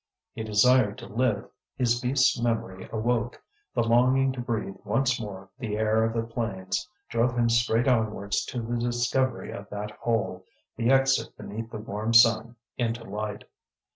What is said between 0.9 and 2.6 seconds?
to live, his beast's